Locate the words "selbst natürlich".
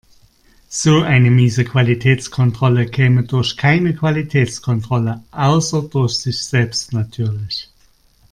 6.41-7.69